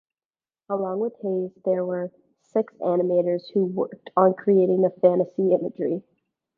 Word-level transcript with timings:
Along 0.67 0.99
with 0.99 1.13
Hayes, 1.21 1.51
there 1.63 1.85
were 1.85 2.11
six 2.41 2.73
animators 2.81 3.53
who 3.53 3.65
worked 3.65 4.09
on 4.17 4.33
creating 4.33 4.81
the 4.81 4.89
fantasy 4.89 5.53
imagery. 5.53 6.01